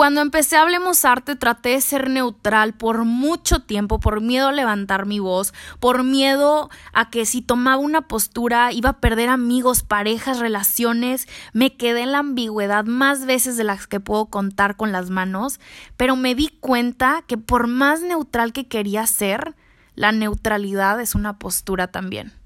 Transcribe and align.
Cuando 0.00 0.22
empecé 0.22 0.56
a 0.56 0.62
Hablemos 0.62 1.04
Arte 1.04 1.36
traté 1.36 1.68
de 1.68 1.82
ser 1.82 2.08
neutral 2.08 2.72
por 2.72 3.04
mucho 3.04 3.60
tiempo, 3.60 4.00
por 4.00 4.22
miedo 4.22 4.48
a 4.48 4.52
levantar 4.52 5.04
mi 5.04 5.18
voz, 5.18 5.52
por 5.78 6.04
miedo 6.04 6.70
a 6.94 7.10
que 7.10 7.26
si 7.26 7.42
tomaba 7.42 7.76
una 7.76 8.08
postura 8.08 8.72
iba 8.72 8.88
a 8.88 8.98
perder 9.00 9.28
amigos, 9.28 9.82
parejas, 9.82 10.38
relaciones. 10.38 11.28
Me 11.52 11.76
quedé 11.76 12.00
en 12.00 12.12
la 12.12 12.20
ambigüedad 12.20 12.86
más 12.86 13.26
veces 13.26 13.58
de 13.58 13.64
las 13.64 13.86
que 13.86 14.00
puedo 14.00 14.24
contar 14.24 14.74
con 14.74 14.90
las 14.90 15.10
manos, 15.10 15.60
pero 15.98 16.16
me 16.16 16.34
di 16.34 16.48
cuenta 16.48 17.22
que 17.26 17.36
por 17.36 17.66
más 17.66 18.00
neutral 18.00 18.54
que 18.54 18.68
quería 18.68 19.06
ser, 19.06 19.54
la 19.96 20.12
neutralidad 20.12 20.98
es 21.02 21.14
una 21.14 21.38
postura 21.38 21.88
también. 21.88 22.39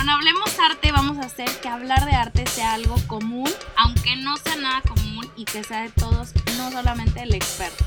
Con 0.00 0.08
Hablemos 0.08 0.58
Arte 0.58 0.92
vamos 0.92 1.18
a 1.18 1.26
hacer 1.26 1.50
que 1.60 1.68
hablar 1.68 2.06
de 2.06 2.12
arte 2.12 2.46
sea 2.46 2.72
algo 2.72 2.96
común, 3.06 3.50
aunque 3.76 4.16
no 4.16 4.34
sea 4.38 4.56
nada 4.56 4.80
común 4.80 5.30
y 5.36 5.44
que 5.44 5.62
sea 5.62 5.82
de 5.82 5.90
todos, 5.90 6.32
no 6.56 6.70
solamente 6.70 7.20
el 7.20 7.34
experto. 7.34 7.84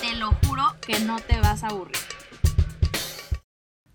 Te 0.00 0.14
lo 0.14 0.32
juro 0.46 0.64
que 0.80 0.98
no 1.00 1.18
te 1.18 1.38
vas 1.40 1.62
a 1.62 1.66
aburrir. 1.66 1.98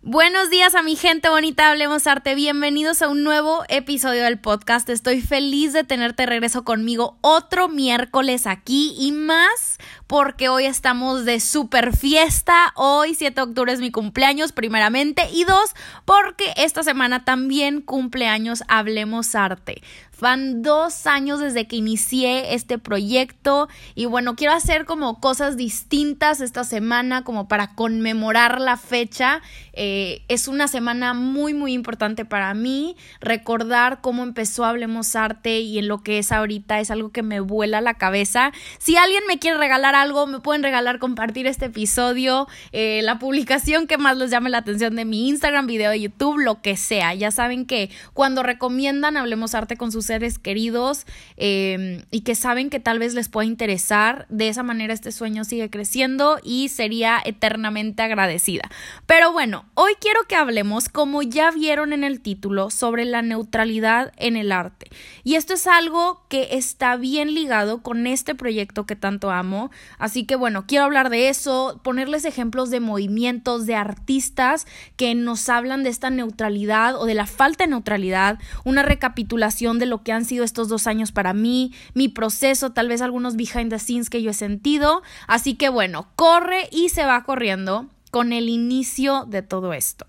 Buenos 0.09 0.51
días 0.51 0.75
a 0.75 0.83
mi 0.83 0.95
gente 0.95 1.29
bonita, 1.29 1.69
hablemos 1.69 2.05
arte. 2.05 2.35
Bienvenidos 2.35 3.01
a 3.01 3.09
un 3.09 3.23
nuevo 3.23 3.63
episodio 3.69 4.23
del 4.23 4.39
podcast. 4.39 4.87
Estoy 4.87 5.19
feliz 5.19 5.73
de 5.73 5.83
tenerte 5.83 6.27
regreso 6.27 6.63
conmigo 6.63 7.17
otro 7.21 7.69
miércoles 7.69 8.45
aquí 8.45 8.95
y 8.99 9.11
más 9.11 9.79
porque 10.07 10.47
hoy 10.47 10.65
estamos 10.65 11.25
de 11.25 11.39
super 11.41 11.95
fiesta. 11.95 12.71
Hoy 12.75 13.13
7 13.13 13.35
de 13.35 13.41
octubre 13.41 13.73
es 13.73 13.79
mi 13.79 13.91
cumpleaños 13.91 14.53
primeramente 14.53 15.29
y 15.31 15.43
dos 15.43 15.75
porque 16.05 16.53
esta 16.55 16.81
semana 16.81 17.25
también 17.25 17.81
cumpleaños 17.81 18.63
Hablemos 18.69 19.35
Arte. 19.35 19.81
Van 20.19 20.63
dos 20.63 21.05
años 21.05 21.39
desde 21.39 21.67
que 21.67 21.75
inicié 21.75 22.55
este 22.55 22.79
proyecto 22.79 23.67
y 23.93 24.05
bueno, 24.05 24.35
quiero 24.35 24.53
hacer 24.53 24.85
como 24.85 25.19
cosas 25.19 25.57
distintas 25.57 26.41
esta 26.41 26.63
semana 26.63 27.23
como 27.23 27.47
para 27.47 27.75
conmemorar 27.75 28.59
la 28.59 28.77
fecha. 28.77 29.43
Eh, 29.73 30.23
es 30.27 30.47
una 30.47 30.67
semana 30.67 31.13
muy 31.13 31.53
muy 31.53 31.73
importante 31.73 32.25
para 32.25 32.55
mí. 32.55 32.95
Recordar 33.21 34.01
cómo 34.01 34.23
empezó 34.23 34.65
Hablemos 34.65 35.15
Arte 35.15 35.59
y 35.59 35.77
en 35.77 35.87
lo 35.87 36.01
que 36.01 36.17
es 36.17 36.31
ahorita 36.31 36.79
es 36.79 36.89
algo 36.89 37.11
que 37.11 37.21
me 37.21 37.39
vuela 37.39 37.79
la 37.81 37.93
cabeza. 37.93 38.51
Si 38.79 38.97
alguien 38.97 39.21
me 39.27 39.37
quiere 39.37 39.59
regalar 39.59 39.96
algo, 40.01 40.27
me 40.27 40.39
pueden 40.39 40.63
regalar 40.63 40.99
compartir 40.99 41.47
este 41.47 41.65
episodio, 41.65 42.47
eh, 42.71 43.01
la 43.03 43.19
publicación 43.19 43.87
que 43.87 43.97
más 43.97 44.17
les 44.17 44.31
llame 44.31 44.49
la 44.49 44.59
atención 44.59 44.95
de 44.95 45.05
mi 45.05 45.29
Instagram, 45.29 45.67
video 45.67 45.91
de 45.91 45.99
YouTube, 45.99 46.37
lo 46.37 46.61
que 46.61 46.77
sea. 46.77 47.13
Ya 47.13 47.31
saben 47.31 47.65
que 47.65 47.89
cuando 48.13 48.43
recomiendan 48.43 49.17
Hablemos 49.17 49.55
Arte 49.55 49.77
con 49.77 49.91
sus 49.91 50.05
seres 50.05 50.39
queridos 50.39 51.05
em, 51.37 52.03
y 52.11 52.21
que 52.21 52.35
saben 52.35 52.69
que 52.69 52.79
tal 52.79 52.99
vez 52.99 53.13
les 53.13 53.29
pueda 53.29 53.45
interesar. 53.45 54.25
De 54.29 54.49
esa 54.49 54.63
manera 54.63 54.93
este 54.93 55.11
sueño 55.11 55.43
sigue 55.43 55.69
creciendo 55.69 56.39
y 56.43 56.69
sería 56.69 57.21
eternamente 57.23 58.03
agradecida. 58.03 58.69
Pero 59.05 59.31
bueno, 59.31 59.65
hoy 59.73 59.93
quiero 59.99 60.23
que 60.27 60.35
hablemos, 60.35 60.89
como 60.89 61.21
ya 61.21 61.51
vieron 61.51 61.93
en 61.93 62.03
el 62.03 62.21
título, 62.21 62.69
sobre 62.69 63.05
la 63.05 63.21
neutralidad 63.21 64.13
en 64.17 64.37
el 64.37 64.51
arte. 64.51 64.87
Y 65.23 65.35
esto 65.35 65.53
es 65.53 65.67
algo 65.67 66.23
que 66.29 66.49
está 66.51 66.95
bien 66.95 67.33
ligado 67.33 67.81
con 67.81 68.07
este 68.07 68.35
proyecto 68.35 68.85
que 68.85 68.95
tanto 68.95 69.31
amo. 69.31 69.71
Así 69.97 70.25
que 70.25 70.35
bueno, 70.35 70.65
quiero 70.67 70.85
hablar 70.85 71.09
de 71.09 71.29
eso, 71.29 71.79
ponerles 71.83 72.25
ejemplos 72.25 72.69
de 72.69 72.79
movimientos, 72.79 73.65
de 73.65 73.75
artistas 73.75 74.67
que 74.95 75.15
nos 75.15 75.49
hablan 75.49 75.83
de 75.83 75.89
esta 75.89 76.09
neutralidad 76.09 76.95
o 76.95 77.05
de 77.05 77.13
la 77.13 77.25
falta 77.25 77.63
de 77.63 77.71
neutralidad, 77.71 78.39
una 78.63 78.83
recapitulación 78.83 79.79
de 79.79 79.85
lo 79.85 80.03
que 80.03 80.11
han 80.11 80.25
sido 80.25 80.43
estos 80.43 80.69
dos 80.69 80.87
años 80.87 81.11
para 81.11 81.33
mí, 81.33 81.73
mi 81.93 82.07
proceso, 82.07 82.71
tal 82.71 82.87
vez 82.87 83.01
algunos 83.01 83.35
behind 83.35 83.69
the 83.69 83.79
scenes 83.79 84.09
que 84.09 84.21
yo 84.21 84.31
he 84.31 84.33
sentido. 84.33 85.01
Así 85.27 85.55
que 85.55 85.69
bueno, 85.69 86.07
corre 86.15 86.69
y 86.71 86.89
se 86.89 87.05
va 87.05 87.23
corriendo 87.23 87.87
con 88.11 88.33
el 88.33 88.49
inicio 88.49 89.25
de 89.27 89.41
todo 89.41 89.73
esto. 89.73 90.05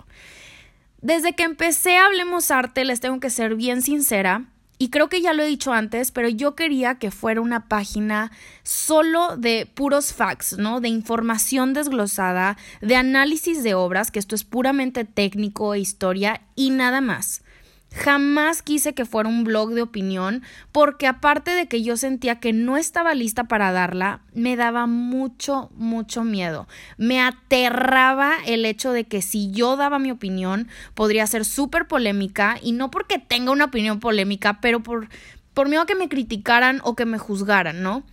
Desde 1.01 1.35
que 1.35 1.45
empecé 1.45 1.97
Hablemos 1.97 2.51
Arte, 2.51 2.85
les 2.85 3.01
tengo 3.01 3.21
que 3.21 3.31
ser 3.31 3.55
bien 3.55 3.83
sincera, 3.83 4.47
y 4.79 4.91
creo 4.91 5.09
que 5.09 5.21
ya 5.21 5.33
lo 5.33 5.43
he 5.43 5.47
dicho 5.47 5.73
antes, 5.73 6.13
pero 6.13 6.29
yo 6.29 6.55
quería 6.55 6.95
que 6.97 7.11
fuera 7.11 7.41
una 7.41 7.69
página 7.69 8.31
solo 8.63 9.37
de 9.37 9.67
puros 9.67 10.13
facts, 10.13 10.57
¿no? 10.57 10.81
De 10.81 10.89
información 10.89 11.75
desglosada, 11.75 12.57
de 12.81 12.95
análisis 12.95 13.63
de 13.65 13.75
obras, 13.75 14.11
que 14.11 14.21
esto 14.21 14.37
es 14.37 14.45
puramente 14.45 15.05
técnico 15.05 15.75
e 15.75 15.81
historia 15.81 16.43
y 16.55 16.71
nada 16.71 17.01
más. 17.01 17.43
Jamás 17.91 18.63
quise 18.63 18.93
que 18.93 19.07
fuera 19.07 19.29
un 19.29 19.45
blog 19.45 19.71
de 19.71 19.81
opinión 19.81 20.43
porque 20.73 21.07
aparte 21.07 21.53
de 21.53 21.69
que 21.69 21.83
yo 21.83 21.97
sentía 21.97 22.39
que 22.39 22.53
no 22.53 22.77
estaba 22.77 23.15
lista 23.15 23.45
para 23.45 23.73
darla, 23.73 24.21
me 24.35 24.57
daba 24.57 24.87
mucho, 24.87 25.71
mucho 25.75 26.23
miedo. 26.23 26.69
Me 26.99 27.21
aterraba 27.21 28.35
el 28.47 28.67
hecho 28.67 28.93
de 28.93 29.05
que 29.05 29.23
si 29.23 29.51
yo 29.53 29.77
daba 29.77 29.99
mi 29.99 30.11
opinión 30.11 30.69
podría 30.95 31.27
ser 31.27 31.47
súper 31.47 31.89
polémica 31.89 32.59
y 32.63 32.73
no 32.73 32.91
porque 32.91 33.19
tenga 33.19 33.53
una 33.53 33.67
opinión 33.67 34.01
polémica, 34.01 34.61
pero 34.61 34.83
por, 34.83 35.09
por 35.55 35.69
miedo 35.69 35.83
a 35.83 35.87
que 35.87 35.95
me 35.95 36.11
criticaran 36.11 36.81
o 36.85 36.95
que 36.95 37.07
me 37.07 37.19
juzgaran, 37.19 37.83
¿no? 37.83 38.05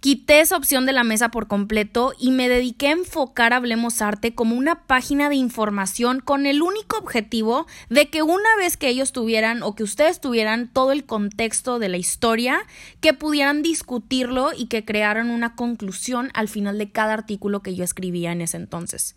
Quité 0.00 0.38
esa 0.40 0.56
opción 0.56 0.86
de 0.86 0.92
la 0.92 1.02
mesa 1.02 1.30
por 1.30 1.48
completo 1.48 2.14
y 2.20 2.30
me 2.30 2.48
dediqué 2.48 2.86
a 2.86 2.92
enfocar 2.92 3.52
Hablemos 3.52 4.00
Arte 4.00 4.32
como 4.32 4.54
una 4.54 4.86
página 4.86 5.28
de 5.28 5.34
información 5.34 6.20
con 6.20 6.46
el 6.46 6.62
único 6.62 6.98
objetivo 6.98 7.66
de 7.88 8.08
que 8.08 8.22
una 8.22 8.56
vez 8.58 8.76
que 8.76 8.88
ellos 8.88 9.10
tuvieran 9.10 9.64
o 9.64 9.74
que 9.74 9.82
ustedes 9.82 10.20
tuvieran 10.20 10.72
todo 10.72 10.92
el 10.92 11.04
contexto 11.04 11.80
de 11.80 11.88
la 11.88 11.96
historia, 11.96 12.60
que 13.00 13.12
pudieran 13.12 13.62
discutirlo 13.62 14.52
y 14.56 14.66
que 14.66 14.84
crearan 14.84 15.30
una 15.30 15.56
conclusión 15.56 16.30
al 16.32 16.46
final 16.46 16.78
de 16.78 16.92
cada 16.92 17.14
artículo 17.14 17.62
que 17.62 17.74
yo 17.74 17.82
escribía 17.82 18.30
en 18.30 18.40
ese 18.40 18.56
entonces. 18.56 19.16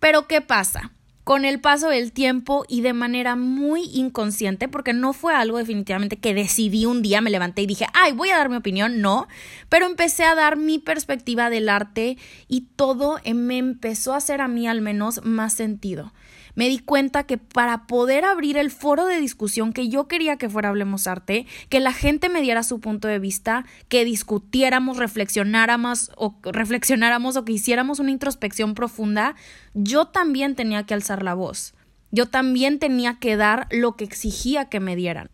Pero 0.00 0.26
¿qué 0.26 0.40
pasa? 0.40 0.90
Con 1.28 1.44
el 1.44 1.60
paso 1.60 1.90
del 1.90 2.10
tiempo 2.10 2.64
y 2.68 2.80
de 2.80 2.94
manera 2.94 3.36
muy 3.36 3.82
inconsciente, 3.92 4.66
porque 4.66 4.94
no 4.94 5.12
fue 5.12 5.34
algo 5.34 5.58
definitivamente 5.58 6.16
que 6.16 6.32
decidí 6.32 6.86
un 6.86 7.02
día, 7.02 7.20
me 7.20 7.28
levanté 7.28 7.60
y 7.60 7.66
dije, 7.66 7.84
ay, 7.92 8.12
voy 8.12 8.30
a 8.30 8.38
dar 8.38 8.48
mi 8.48 8.56
opinión, 8.56 9.02
no, 9.02 9.28
pero 9.68 9.84
empecé 9.84 10.24
a 10.24 10.34
dar 10.34 10.56
mi 10.56 10.78
perspectiva 10.78 11.50
del 11.50 11.68
arte 11.68 12.16
y 12.48 12.62
todo 12.76 13.20
me 13.34 13.58
empezó 13.58 14.14
a 14.14 14.16
hacer 14.16 14.40
a 14.40 14.48
mí 14.48 14.66
al 14.66 14.80
menos 14.80 15.22
más 15.22 15.52
sentido 15.52 16.14
me 16.58 16.68
di 16.68 16.80
cuenta 16.80 17.22
que 17.22 17.38
para 17.38 17.86
poder 17.86 18.24
abrir 18.24 18.56
el 18.56 18.72
foro 18.72 19.06
de 19.06 19.20
discusión 19.20 19.72
que 19.72 19.88
yo 19.88 20.08
quería 20.08 20.38
que 20.38 20.48
fuera 20.48 20.70
Hablemos 20.70 21.06
Arte, 21.06 21.46
que 21.68 21.78
la 21.78 21.92
gente 21.92 22.28
me 22.28 22.42
diera 22.42 22.64
su 22.64 22.80
punto 22.80 23.06
de 23.06 23.20
vista, 23.20 23.64
que 23.86 24.04
discutiéramos, 24.04 24.96
reflexionáramos 24.96 26.10
o 26.16 26.34
reflexionáramos 26.42 27.36
o 27.36 27.44
que 27.44 27.52
hiciéramos 27.52 28.00
una 28.00 28.10
introspección 28.10 28.74
profunda, 28.74 29.36
yo 29.72 30.06
también 30.06 30.56
tenía 30.56 30.82
que 30.82 30.94
alzar 30.94 31.22
la 31.22 31.34
voz. 31.34 31.74
Yo 32.10 32.26
también 32.26 32.80
tenía 32.80 33.20
que 33.20 33.36
dar 33.36 33.68
lo 33.70 33.94
que 33.94 34.02
exigía 34.02 34.64
que 34.64 34.80
me 34.80 34.96
dieran 34.96 35.30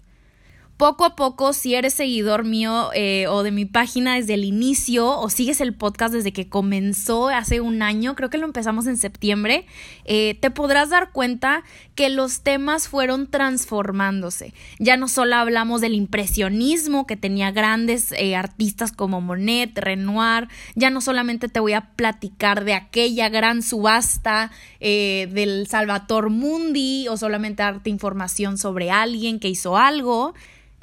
poco 0.77 1.05
a 1.05 1.15
poco, 1.15 1.53
si 1.53 1.75
eres 1.75 1.95
seguidor 1.95 2.45
mío 2.45 2.91
eh, 2.95 3.27
o 3.29 3.45
de 3.45 3.53
mi 3.53 3.65
página 3.65 4.17
desde 4.17 4.35
el 4.35 4.45
inicio 4.45 5.19
o 5.19 5.31
sigues 5.31 5.61
el 5.61 5.73
podcast 5.73 6.13
desde 6.13 6.33
que 6.33 6.49
comenzó 6.49 7.29
hace 7.29 7.61
un 7.61 7.81
año, 7.81 8.17
creo 8.17 8.29
que 8.29 8.39
lo 8.39 8.45
empezamos 8.45 8.87
en 8.89 8.97
septiembre, 8.97 9.67
eh, 10.05 10.37
te 10.41 10.51
podrás 10.51 10.91
dar 10.91 11.13
cuenta 11.13 11.63
que 11.95 12.09
los 12.09 12.41
temas 12.41 12.89
fueron 12.89 13.29
transformándose. 13.29 14.53
Ya 14.81 14.97
no 14.97 15.07
solo 15.07 15.37
hablamos 15.37 15.81
del 15.81 15.95
impresionismo 15.95 17.07
que 17.07 17.17
tenía 17.17 17.53
grandes 17.53 18.11
eh, 18.13 18.35
artistas 18.35 18.91
como 18.91 19.21
Monet, 19.21 19.79
Renoir, 19.79 20.49
ya 20.75 20.91
no 20.91 21.01
solamente 21.01 21.49
te 21.49 21.61
voy 21.61 21.75
a 21.75 21.93
platicar 21.93 22.65
de 22.65 22.75
aquella 22.75 23.29
gran 23.29 23.63
subasta 23.63 24.51
del 24.81 25.67
Salvator 25.67 26.29
Mundi 26.29 27.09
o 27.09 27.17
solamente 27.17 27.63
darte 27.63 27.89
información 27.89 28.59
sobre 28.59 28.91
alguien 28.91 29.41
que 29.41 29.49
hizo 29.49 29.79
algo, 29.79 30.35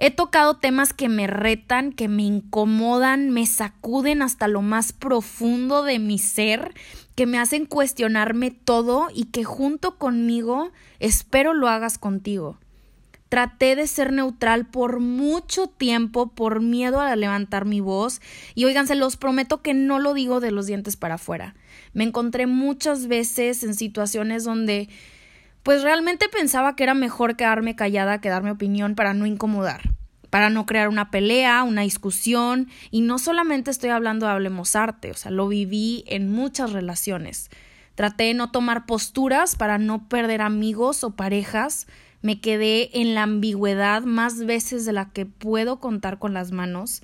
He 0.03 0.09
tocado 0.09 0.55
temas 0.55 0.93
que 0.93 1.09
me 1.09 1.27
retan, 1.27 1.93
que 1.93 2.07
me 2.07 2.23
incomodan, 2.23 3.29
me 3.29 3.45
sacuden 3.45 4.23
hasta 4.23 4.47
lo 4.47 4.63
más 4.63 4.93
profundo 4.93 5.83
de 5.83 5.99
mi 5.99 6.17
ser, 6.17 6.73
que 7.13 7.27
me 7.27 7.37
hacen 7.37 7.67
cuestionarme 7.67 8.49
todo 8.49 9.09
y 9.13 9.25
que 9.25 9.43
junto 9.43 9.99
conmigo 9.99 10.71
espero 10.97 11.53
lo 11.53 11.67
hagas 11.67 11.99
contigo. 11.99 12.57
Traté 13.29 13.75
de 13.75 13.85
ser 13.85 14.11
neutral 14.11 14.65
por 14.65 14.99
mucho 14.99 15.67
tiempo 15.67 16.31
por 16.31 16.61
miedo 16.61 16.99
a 16.99 17.15
levantar 17.15 17.65
mi 17.65 17.79
voz 17.79 18.21
y 18.55 18.65
oigan, 18.65 18.87
se 18.87 18.95
los 18.95 19.17
prometo 19.17 19.61
que 19.61 19.75
no 19.75 19.99
lo 19.99 20.15
digo 20.15 20.39
de 20.39 20.49
los 20.49 20.65
dientes 20.65 20.97
para 20.97 21.15
afuera. 21.15 21.53
Me 21.93 22.05
encontré 22.05 22.47
muchas 22.47 23.05
veces 23.05 23.63
en 23.63 23.75
situaciones 23.75 24.45
donde 24.45 24.89
pues 25.63 25.83
realmente 25.83 26.27
pensaba 26.29 26.75
que 26.75 26.83
era 26.83 26.93
mejor 26.93 27.35
quedarme 27.35 27.75
callada 27.75 28.21
que 28.21 28.29
dar 28.29 28.43
mi 28.43 28.49
opinión 28.49 28.95
para 28.95 29.13
no 29.13 29.25
incomodar, 29.25 29.81
para 30.29 30.49
no 30.49 30.65
crear 30.65 30.89
una 30.89 31.11
pelea, 31.11 31.63
una 31.63 31.81
discusión, 31.81 32.69
y 32.89 33.01
no 33.01 33.19
solamente 33.19 33.71
estoy 33.71 33.89
hablando 33.89 34.25
de 34.25 34.31
Hablemos 34.31 34.75
Arte, 34.75 35.11
o 35.11 35.15
sea, 35.15 35.31
lo 35.31 35.47
viví 35.47 36.03
en 36.07 36.31
muchas 36.31 36.71
relaciones. 36.71 37.49
Traté 37.95 38.25
de 38.25 38.33
no 38.33 38.51
tomar 38.51 38.85
posturas 38.85 39.55
para 39.55 39.77
no 39.77 40.07
perder 40.07 40.41
amigos 40.41 41.03
o 41.03 41.15
parejas, 41.15 41.87
me 42.21 42.39
quedé 42.39 43.01
en 43.01 43.15
la 43.15 43.23
ambigüedad 43.23 44.03
más 44.03 44.45
veces 44.45 44.85
de 44.85 44.93
la 44.93 45.09
que 45.09 45.25
puedo 45.25 45.79
contar 45.79 46.19
con 46.19 46.33
las 46.33 46.51
manos. 46.51 47.01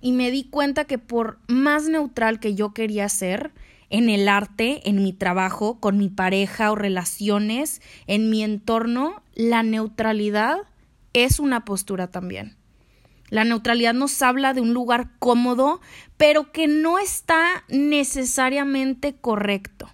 Y 0.00 0.12
me 0.12 0.30
di 0.30 0.44
cuenta 0.44 0.84
que 0.84 0.98
por 0.98 1.38
más 1.48 1.88
neutral 1.88 2.40
que 2.40 2.54
yo 2.54 2.72
quería 2.72 3.08
ser, 3.08 3.52
en 3.90 4.08
el 4.10 4.28
arte, 4.28 4.88
en 4.88 5.02
mi 5.02 5.12
trabajo, 5.12 5.80
con 5.80 5.98
mi 5.98 6.08
pareja 6.08 6.70
o 6.70 6.74
relaciones, 6.74 7.80
en 8.06 8.30
mi 8.30 8.42
entorno, 8.42 9.22
la 9.34 9.62
neutralidad 9.62 10.58
es 11.12 11.40
una 11.40 11.64
postura 11.64 12.08
también. 12.08 12.56
La 13.30 13.44
neutralidad 13.44 13.94
nos 13.94 14.22
habla 14.22 14.54
de 14.54 14.60
un 14.60 14.72
lugar 14.72 15.10
cómodo, 15.18 15.80
pero 16.16 16.50
que 16.52 16.66
no 16.66 16.98
está 16.98 17.64
necesariamente 17.68 19.14
correcto. 19.14 19.90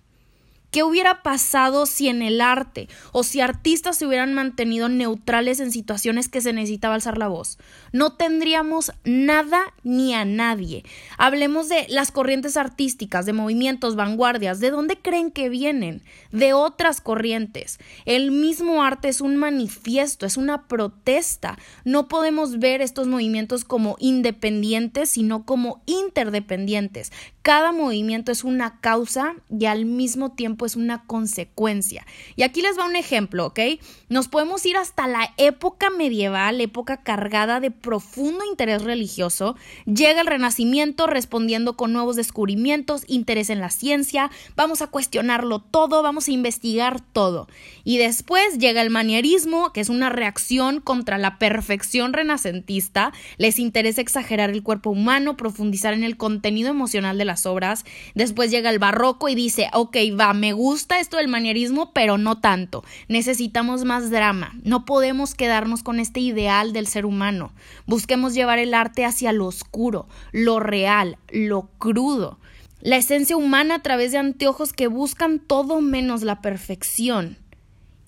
¿Qué 0.74 0.82
hubiera 0.82 1.22
pasado 1.22 1.86
si 1.86 2.08
en 2.08 2.20
el 2.20 2.40
arte 2.40 2.88
o 3.12 3.22
si 3.22 3.40
artistas 3.40 3.96
se 3.96 4.08
hubieran 4.08 4.34
mantenido 4.34 4.88
neutrales 4.88 5.60
en 5.60 5.70
situaciones 5.70 6.28
que 6.28 6.40
se 6.40 6.52
necesitaba 6.52 6.96
alzar 6.96 7.16
la 7.16 7.28
voz? 7.28 7.58
No 7.92 8.14
tendríamos 8.14 8.90
nada 9.04 9.72
ni 9.84 10.14
a 10.14 10.24
nadie. 10.24 10.84
Hablemos 11.16 11.68
de 11.68 11.86
las 11.90 12.10
corrientes 12.10 12.56
artísticas, 12.56 13.24
de 13.24 13.32
movimientos, 13.32 13.94
vanguardias. 13.94 14.58
¿De 14.58 14.72
dónde 14.72 14.98
creen 14.98 15.30
que 15.30 15.48
vienen? 15.48 16.02
De 16.32 16.54
otras 16.54 17.00
corrientes. 17.00 17.78
El 18.04 18.32
mismo 18.32 18.82
arte 18.82 19.06
es 19.06 19.20
un 19.20 19.36
manifiesto, 19.36 20.26
es 20.26 20.36
una 20.36 20.66
protesta. 20.66 21.56
No 21.84 22.08
podemos 22.08 22.58
ver 22.58 22.82
estos 22.82 23.06
movimientos 23.06 23.64
como 23.64 23.94
independientes, 24.00 25.10
sino 25.10 25.46
como 25.46 25.84
interdependientes. 25.86 27.12
Cada 27.44 27.72
movimiento 27.72 28.32
es 28.32 28.42
una 28.42 28.80
causa 28.80 29.34
y 29.50 29.66
al 29.66 29.84
mismo 29.84 30.32
tiempo 30.32 30.64
es 30.64 30.76
una 30.76 31.04
consecuencia. 31.04 32.06
Y 32.36 32.42
aquí 32.42 32.62
les 32.62 32.78
va 32.78 32.86
un 32.86 32.96
ejemplo, 32.96 33.44
¿ok? 33.44 33.60
Nos 34.08 34.28
podemos 34.28 34.64
ir 34.64 34.78
hasta 34.78 35.06
la 35.06 35.28
época 35.36 35.90
medieval, 35.90 36.62
época 36.62 37.02
cargada 37.02 37.60
de 37.60 37.70
profundo 37.70 38.46
interés 38.46 38.82
religioso. 38.82 39.56
Llega 39.84 40.22
el 40.22 40.26
Renacimiento 40.26 41.06
respondiendo 41.06 41.76
con 41.76 41.92
nuevos 41.92 42.16
descubrimientos, 42.16 43.02
interés 43.08 43.50
en 43.50 43.60
la 43.60 43.68
ciencia, 43.68 44.30
vamos 44.56 44.80
a 44.80 44.86
cuestionarlo 44.86 45.58
todo, 45.58 46.02
vamos 46.02 46.28
a 46.28 46.32
investigar 46.32 47.02
todo. 47.12 47.46
Y 47.84 47.98
después 47.98 48.56
llega 48.56 48.80
el 48.80 48.88
manierismo, 48.88 49.70
que 49.74 49.82
es 49.82 49.90
una 49.90 50.08
reacción 50.08 50.80
contra 50.80 51.18
la 51.18 51.38
perfección 51.38 52.14
renacentista. 52.14 53.12
Les 53.36 53.58
interesa 53.58 54.00
exagerar 54.00 54.48
el 54.48 54.62
cuerpo 54.62 54.88
humano, 54.88 55.36
profundizar 55.36 55.92
en 55.92 56.04
el 56.04 56.16
contenido 56.16 56.70
emocional 56.70 57.18
de 57.18 57.26
la 57.26 57.33
obras. 57.46 57.84
Después 58.14 58.50
llega 58.50 58.70
el 58.70 58.78
barroco 58.78 59.28
y 59.28 59.34
dice, 59.34 59.68
ok, 59.72 59.96
va, 60.18 60.32
me 60.32 60.52
gusta 60.52 61.00
esto 61.00 61.16
del 61.16 61.28
manierismo, 61.28 61.92
pero 61.92 62.18
no 62.18 62.40
tanto. 62.40 62.84
Necesitamos 63.08 63.84
más 63.84 64.10
drama. 64.10 64.54
No 64.62 64.84
podemos 64.84 65.34
quedarnos 65.34 65.82
con 65.82 66.00
este 66.00 66.20
ideal 66.20 66.72
del 66.72 66.86
ser 66.86 67.04
humano. 67.04 67.52
Busquemos 67.86 68.34
llevar 68.34 68.58
el 68.58 68.74
arte 68.74 69.04
hacia 69.04 69.32
lo 69.32 69.46
oscuro, 69.46 70.06
lo 70.32 70.60
real, 70.60 71.18
lo 71.30 71.68
crudo. 71.78 72.38
La 72.80 72.96
esencia 72.96 73.36
humana 73.36 73.76
a 73.76 73.82
través 73.82 74.12
de 74.12 74.18
anteojos 74.18 74.72
que 74.72 74.86
buscan 74.86 75.40
todo 75.40 75.80
menos 75.80 76.22
la 76.22 76.40
perfección. 76.40 77.38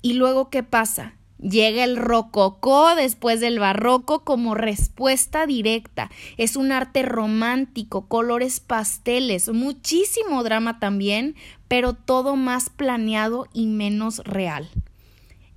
¿Y 0.03 0.13
luego 0.13 0.51
qué 0.51 0.63
pasa? 0.63 1.16
Llega 1.39 1.85
el 1.85 1.97
rococó 1.97 2.95
después 2.95 3.41
del 3.41 3.59
barroco 3.59 4.25
como 4.25 4.55
respuesta 4.55 5.47
directa. 5.47 6.11
Es 6.39 6.57
un 6.57 6.73
arte 6.73 7.03
romántico, 7.03 8.07
colores 8.07 8.61
pasteles, 8.61 9.49
muchísimo 9.49 10.43
drama 10.43 10.79
también, 10.79 11.35
pero 11.69 11.93
todo 11.93 12.37
más 12.37 12.71
planeado 12.71 13.49
y 13.53 13.67
menos 13.67 14.19
real. 14.25 14.71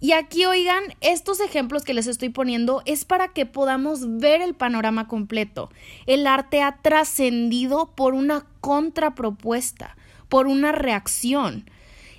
Y 0.01 0.13
aquí, 0.13 0.45
oigan, 0.45 0.83
estos 1.01 1.41
ejemplos 1.41 1.83
que 1.83 1.93
les 1.93 2.07
estoy 2.07 2.29
poniendo 2.29 2.81
es 2.85 3.03
para 3.03 3.29
que 3.29 3.45
podamos 3.45 4.19
ver 4.19 4.41
el 4.41 4.53
panorama 4.53 5.07
completo. 5.07 5.69
El 6.05 6.25
arte 6.25 6.61
ha 6.61 6.77
trascendido 6.77 7.91
por 7.95 8.13
una 8.13 8.45
contrapropuesta, 8.61 9.97
por 10.29 10.47
una 10.47 10.71
reacción. 10.71 11.69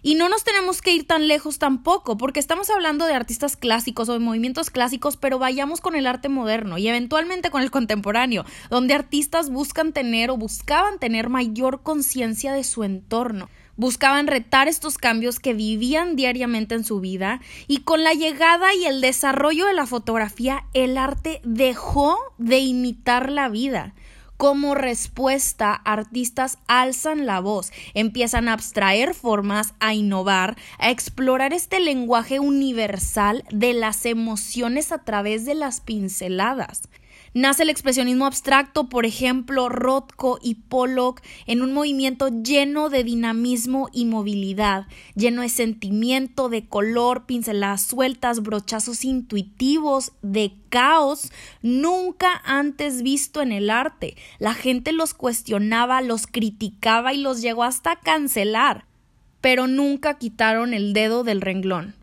Y 0.03 0.15
no 0.15 0.29
nos 0.29 0.45
tenemos 0.45 0.83
que 0.83 0.93
ir 0.93 1.07
tan 1.07 1.29
lejos 1.29 1.59
tampoco, 1.59 2.17
porque 2.17 2.41
estamos 2.41 2.71
hablando 2.71 3.07
de 3.07 3.15
artistas 3.15 3.57
clásicos 3.57 4.09
o 4.09 4.15
de 4.15 4.19
movimientos 4.19 4.71
clásicos, 4.71 5.17
pero 5.17 5.39
vayamos 5.39 5.81
con 5.81 5.95
el 5.97 6.07
arte 6.07 6.29
moderno 6.29 6.79
y 6.79 6.89
eventualmente 6.89 7.51
con 7.51 7.63
el 7.63 7.71
contemporáneo, 7.71 8.45
donde 8.71 8.95
artistas 8.95 9.51
buscan 9.51 9.93
tener 9.93 10.31
o 10.31 10.37
buscaban 10.37 10.99
tener 10.99 11.29
mayor 11.29 11.83
conciencia 11.83 12.53
de 12.53 12.65
su 12.65 12.85
entorno 12.85 13.49
buscaban 13.81 14.27
retar 14.27 14.69
estos 14.69 14.99
cambios 14.99 15.41
que 15.41 15.55
vivían 15.55 16.15
diariamente 16.15 16.75
en 16.75 16.85
su 16.85 17.01
vida 17.01 17.41
y 17.67 17.79
con 17.79 18.05
la 18.05 18.13
llegada 18.13 18.75
y 18.75 18.85
el 18.85 19.01
desarrollo 19.01 19.65
de 19.65 19.73
la 19.73 19.87
fotografía 19.87 20.65
el 20.75 20.99
arte 20.99 21.41
dejó 21.45 22.19
de 22.37 22.59
imitar 22.59 23.31
la 23.33 23.49
vida. 23.49 23.95
Como 24.41 24.75
respuesta, 24.75 25.75
artistas 25.75 26.57
alzan 26.67 27.27
la 27.27 27.41
voz, 27.41 27.75
empiezan 27.93 28.49
a 28.49 28.55
abstraer 28.55 29.13
formas, 29.13 29.75
a 29.81 29.93
innovar, 29.93 30.57
a 30.79 30.91
explorar 30.91 31.53
este 31.53 31.79
lenguaje 31.79 32.41
universal 32.41 33.45
de 33.51 33.75
las 33.75 34.07
emociones 34.07 34.93
a 34.93 35.05
través 35.05 35.45
de 35.45 35.55
las 35.55 35.83
pinceladas. 35.83 36.89
Nace 37.33 37.63
el 37.63 37.71
expresionismo 37.71 38.27
abstracto, 38.27 38.89
por 38.89 39.07
ejemplo, 39.07 39.69
Rothko 39.69 40.41
y 40.43 40.57
Pollock, 40.57 41.23
en 41.47 41.63
un 41.63 41.73
movimiento 41.73 42.29
lleno 42.29 42.89
de 42.89 43.05
dinamismo 43.05 43.89
y 43.93 44.05
movilidad, 44.05 44.89
lleno 45.15 45.43
de 45.43 45.49
sentimiento, 45.49 46.49
de 46.49 46.67
color, 46.67 47.27
pinceladas 47.27 47.83
sueltas, 47.83 48.43
brochazos 48.43 49.05
intuitivos, 49.05 50.11
de 50.23 50.55
caos, 50.71 51.31
nunca 51.63 52.43
antes 52.45 53.03
visto 53.03 53.43
en 53.43 53.53
el 53.53 53.71
arte. 53.71 54.17
La 54.41 54.55
gente 54.55 54.91
los 54.91 55.15
cuestionaba, 55.15 56.01
los 56.01 56.27
criticaba 56.27 57.15
y 57.15 57.19
los 57.19 57.43
llegó 57.43 57.63
hasta 57.63 57.95
cancelar, 57.95 58.87
pero 59.41 59.69
nunca 59.69 60.19
quitaron 60.19 60.75
el 60.75 60.93
dedo 60.95 61.23
del 61.23 61.43
renglón. 61.43 62.00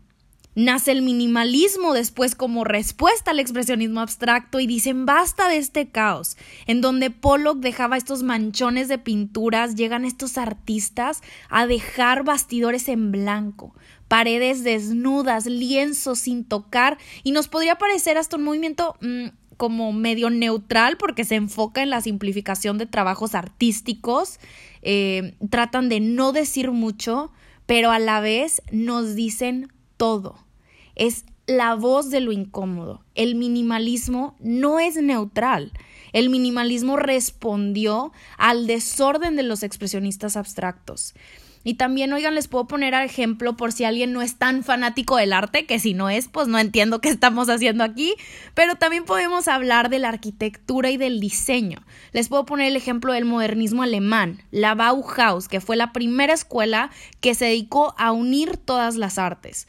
Nace 0.58 0.90
el 0.90 1.02
minimalismo 1.02 1.94
después 1.94 2.34
como 2.34 2.64
respuesta 2.64 3.30
al 3.30 3.38
expresionismo 3.38 4.00
abstracto 4.00 4.58
y 4.58 4.66
dicen 4.66 5.06
basta 5.06 5.46
de 5.46 5.56
este 5.56 5.86
caos, 5.86 6.36
en 6.66 6.80
donde 6.80 7.10
Pollock 7.10 7.60
dejaba 7.60 7.96
estos 7.96 8.24
manchones 8.24 8.88
de 8.88 8.98
pinturas, 8.98 9.76
llegan 9.76 10.04
estos 10.04 10.36
artistas 10.36 11.22
a 11.48 11.68
dejar 11.68 12.24
bastidores 12.24 12.88
en 12.88 13.12
blanco, 13.12 13.72
paredes 14.08 14.64
desnudas, 14.64 15.46
lienzos 15.46 16.18
sin 16.18 16.44
tocar, 16.44 16.98
y 17.22 17.30
nos 17.30 17.46
podría 17.46 17.76
parecer 17.76 18.18
hasta 18.18 18.34
un 18.34 18.42
movimiento 18.42 18.96
mm, 19.00 19.26
como 19.56 19.92
medio 19.92 20.28
neutral 20.28 20.96
porque 20.96 21.24
se 21.24 21.36
enfoca 21.36 21.84
en 21.84 21.90
la 21.90 22.00
simplificación 22.00 22.78
de 22.78 22.86
trabajos 22.86 23.36
artísticos, 23.36 24.40
eh, 24.82 25.36
tratan 25.50 25.88
de 25.88 26.00
no 26.00 26.32
decir 26.32 26.72
mucho, 26.72 27.30
pero 27.66 27.92
a 27.92 28.00
la 28.00 28.18
vez 28.18 28.60
nos 28.72 29.14
dicen 29.14 29.72
todo 29.96 30.47
es 30.98 31.24
la 31.46 31.74
voz 31.74 32.10
de 32.10 32.20
lo 32.20 32.30
incómodo. 32.30 33.02
El 33.14 33.34
minimalismo 33.34 34.36
no 34.38 34.78
es 34.78 34.96
neutral. 34.96 35.72
El 36.12 36.28
minimalismo 36.28 36.96
respondió 36.96 38.12
al 38.36 38.66
desorden 38.66 39.36
de 39.36 39.42
los 39.42 39.62
expresionistas 39.62 40.36
abstractos. 40.36 41.14
Y 41.64 41.74
también, 41.74 42.12
oigan, 42.12 42.34
les 42.34 42.48
puedo 42.48 42.66
poner 42.66 42.94
ejemplo 42.94 43.56
por 43.56 43.72
si 43.72 43.84
alguien 43.84 44.12
no 44.12 44.22
es 44.22 44.36
tan 44.36 44.62
fanático 44.62 45.16
del 45.16 45.32
arte, 45.32 45.66
que 45.66 45.78
si 45.78 45.92
no 45.92 46.08
es, 46.08 46.28
pues 46.28 46.48
no 46.48 46.58
entiendo 46.58 47.00
qué 47.00 47.08
estamos 47.08 47.48
haciendo 47.48 47.84
aquí, 47.84 48.14
pero 48.54 48.76
también 48.76 49.04
podemos 49.04 49.48
hablar 49.48 49.90
de 49.90 49.98
la 49.98 50.08
arquitectura 50.08 50.90
y 50.90 50.96
del 50.96 51.20
diseño. 51.20 51.82
Les 52.12 52.28
puedo 52.28 52.46
poner 52.46 52.68
el 52.68 52.76
ejemplo 52.76 53.12
del 53.12 53.24
modernismo 53.24 53.82
alemán, 53.82 54.42
la 54.50 54.74
Bauhaus, 54.74 55.48
que 55.48 55.60
fue 55.60 55.76
la 55.76 55.92
primera 55.92 56.32
escuela 56.32 56.90
que 57.20 57.34
se 57.34 57.46
dedicó 57.46 57.94
a 57.98 58.12
unir 58.12 58.56
todas 58.56 58.96
las 58.96 59.18
artes. 59.18 59.66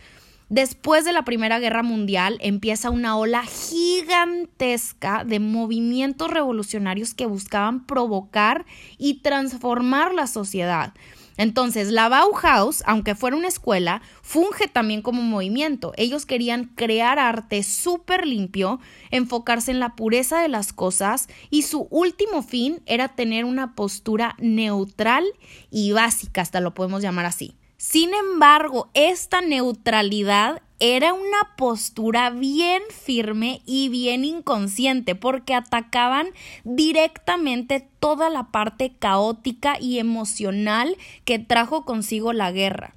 Después 0.50 1.06
de 1.06 1.13
la 1.13 1.25
Primera 1.25 1.60
Guerra 1.60 1.84
Mundial 1.84 2.39
empieza 2.41 2.89
una 2.89 3.15
ola 3.15 3.44
gigantesca 3.44 5.24
de 5.24 5.39
movimientos 5.39 6.32
revolucionarios 6.32 7.13
que 7.13 7.27
buscaban 7.27 7.86
provocar 7.86 8.65
y 8.98 9.22
transformar 9.22 10.15
la 10.15 10.25
sociedad. 10.25 10.96
Entonces, 11.38 11.91
la 11.91 12.10
Bauhaus, 12.10 12.84
aunque 12.88 13.13
fuera 13.13 13.38
una 13.38 13.48
escuela, 13.48 14.01
funge 14.24 14.68
también 14.68 15.03
como 15.03 15.22
movimiento. 15.22 15.94
Ellos 15.98 16.25
querían 16.25 16.65
crear 16.65 17.20
arte 17.20 17.62
súper 17.62 18.25
limpio, 18.25 18.79
enfocarse 19.12 19.70
en 19.70 19.79
la 19.79 19.96
pureza 19.96 20.41
de 20.41 20.50
las 20.50 20.74
cosas 20.74 21.29
y 21.51 21.62
su 21.62 21.88
último 21.91 22.41
fin 22.41 22.82
era 22.88 23.10
tener 23.10 23.46
una 23.46 23.75
postura 23.75 24.36
neutral 24.39 25.24
y 25.70 25.91
básica, 25.91 26.41
hasta 26.41 26.60
lo 26.60 26.74
podemos 26.74 27.03
llamar 27.03 27.27
así. 27.27 27.59
Sin 27.79 28.13
embargo, 28.13 28.89
esta 28.93 29.39
neutralidad 29.39 30.62
era 30.81 31.13
una 31.13 31.55
postura 31.55 32.29
bien 32.29 32.81
firme 32.89 33.62
y 33.65 33.88
bien 33.88 34.25
inconsciente 34.25 35.15
porque 35.15 35.53
atacaban 35.53 36.27
directamente 36.65 37.88
toda 38.01 38.29
la 38.29 38.51
parte 38.51 38.91
caótica 39.00 39.79
y 39.79 40.00
emocional 40.00 40.98
que 41.24 41.39
trajo 41.39 41.86
consigo 41.86 42.33
la 42.33 42.51
guerra. 42.51 42.95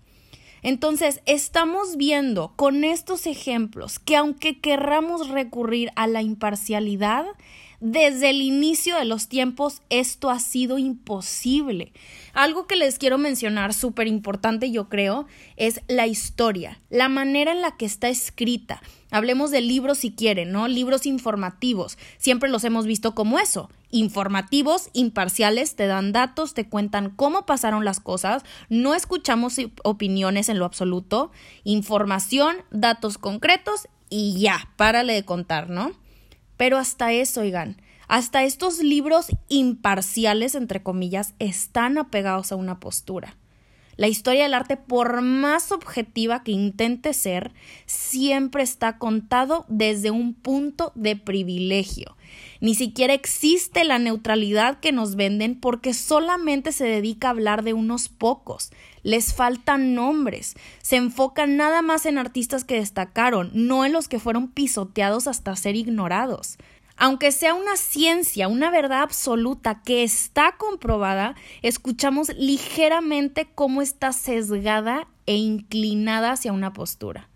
Entonces, 0.63 1.21
estamos 1.27 1.97
viendo 1.97 2.53
con 2.57 2.83
estos 2.83 3.27
ejemplos 3.27 4.01
que 4.01 4.17
aunque 4.17 4.59
querramos 4.59 5.29
recurrir 5.29 5.93
a 5.95 6.09
la 6.09 6.23
imparcialidad, 6.23 7.27
desde 7.83 8.31
el 8.31 8.43
inicio 8.43 8.97
de 8.97 9.05
los 9.05 9.27
tiempos 9.27 9.83
esto 9.91 10.31
ha 10.31 10.39
sido 10.39 10.79
imposible. 10.79 11.93
Algo 12.33 12.69
que 12.69 12.77
les 12.77 12.97
quiero 12.97 13.19
mencionar 13.19 13.75
súper 13.75 14.07
importante 14.07 14.71
yo 14.71 14.89
creo 14.89 15.27
es 15.57 15.81
la 15.89 16.07
historia, 16.07 16.81
la 16.91 17.09
manera 17.09 17.51
en 17.51 17.61
la 17.61 17.77
que 17.77 17.85
está 17.85 18.09
escrita. 18.09 18.81
Hablemos 19.11 19.51
de 19.51 19.63
libros 19.63 19.99
si 19.99 20.13
quieren, 20.13 20.53
¿no? 20.53 20.69
Libros 20.69 21.07
informativos. 21.07 21.99
Siempre 22.19 22.49
los 22.49 22.63
hemos 22.63 22.87
visto 22.87 23.17
como 23.17 23.41
eso. 23.41 23.69
Informativos, 23.91 24.89
imparciales, 24.93 25.75
te 25.75 25.89
dan 25.89 26.13
datos, 26.13 26.55
te 26.55 26.69
cuentan 26.69 27.11
cómo 27.11 27.47
pasaron 27.47 27.85
las 27.85 27.99
cosas, 27.99 28.45
no 28.69 28.95
escuchamos 28.95 29.57
opiniones 29.83 30.49
en 30.49 30.61
lo 30.61 30.67
absoluto, 30.67 31.33
información, 31.65 32.55
datos 32.71 33.19
concretos 33.19 33.89
y 34.09 34.39
ya, 34.39 34.71
párale 34.77 35.15
de 35.15 35.25
contar, 35.25 35.69
¿no? 35.69 35.91
Pero 36.63 36.79
hasta 36.79 37.13
eso, 37.13 37.41
oigan, 37.41 37.83
hasta 38.07 38.45
estos 38.45 38.79
libros 38.79 39.27
imparciales, 39.49 40.55
entre 40.55 40.81
comillas, 40.81 41.35
están 41.41 41.99
apegados 41.99 42.53
a 42.53 42.55
una 42.55 42.79
postura. 42.79 43.37
La 43.97 44.07
historia 44.07 44.45
del 44.45 44.55
arte, 44.55 44.77
por 44.77 45.23
más 45.23 45.73
objetiva 45.73 46.45
que 46.45 46.53
intente 46.53 47.15
ser, 47.15 47.51
siempre 47.87 48.63
está 48.63 48.99
contado 48.99 49.67
desde 49.67 50.13
un 50.13 50.35
punto 50.35 50.93
de 50.95 51.17
privilegio. 51.17 52.17
Ni 52.61 52.77
siquiera 52.77 53.13
existe 53.13 53.83
la 53.83 53.99
neutralidad 53.99 54.79
que 54.79 54.93
nos 54.93 55.17
venden 55.17 55.59
porque 55.59 55.95
solamente 55.95 56.71
se 56.71 56.85
dedica 56.85 57.27
a 57.27 57.31
hablar 57.33 57.65
de 57.65 57.73
unos 57.73 58.09
pocos. 58.09 58.71
Les 59.03 59.35
faltan 59.35 59.95
nombres. 59.95 60.55
Se 60.81 60.97
enfocan 60.97 61.57
nada 61.57 61.83
más 61.83 62.07
en 62.07 62.19
artistas 62.19 62.65
que 62.65 62.77
destacaron, 62.77 63.51
no 63.53 63.85
en 63.85 63.93
los 63.93 64.09
que 64.09 64.21
fueron 64.21 64.49
pisoteados 64.49 65.27
hasta 65.27 65.57
ser 65.57 65.77
ignorados. 65.77 66.59
Aunque 66.97 67.33
sea 67.33 67.55
una 67.55 67.77
ciencia, 67.77 68.49
una 68.49 68.71
verdad 68.71 69.03
absoluta 69.03 69.83
que 69.83 70.03
está 70.05 70.57
comprobada, 70.57 71.35
escuchamos 71.63 72.29
ligeramente 72.37 73.49
cómo 73.55 73.83
está 73.83 74.13
sesgada 74.13 75.09
e 75.27 75.37
inclinada 75.37 76.33
hacia 76.33 76.53
una 76.53 76.73
postura 76.73 77.32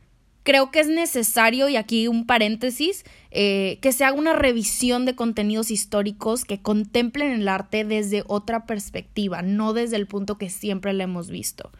creo 0.46 0.70
que 0.70 0.78
es 0.78 0.86
necesario, 0.86 1.68
y 1.68 1.74
aquí 1.74 2.06
un 2.06 2.24
paréntesis, 2.24 3.04
eh, 3.32 3.78
que 3.82 3.90
se 3.90 4.04
haga 4.04 4.16
una 4.16 4.32
revisión 4.32 5.04
de 5.04 5.16
contenidos 5.16 5.72
históricos 5.72 6.44
que 6.44 6.62
contemplen 6.62 7.32
el 7.32 7.48
arte 7.48 7.84
desde 7.84 8.22
otra 8.28 8.64
perspectiva, 8.64 9.42
no 9.42 9.72
desde 9.72 9.96
el 9.96 10.06
punto 10.06 10.38
que 10.38 10.48
siempre 10.48 10.92
le 10.92 11.02
hemos 11.02 11.30
visto. 11.30 11.72